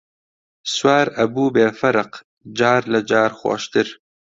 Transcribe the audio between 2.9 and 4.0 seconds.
لە جار خۆشتر